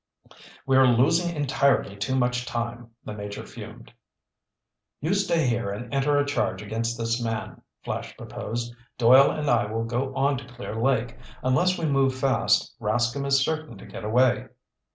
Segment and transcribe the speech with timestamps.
[0.65, 3.93] "We're losing entirely too much time!" the Major fumed.
[4.99, 8.73] "You stay here and enter a charge against this man," Flash proposed.
[8.97, 11.19] "Doyle and I will go on to Clear Lake.
[11.43, 14.47] Unless we move fast, Rascomb is certain to get away."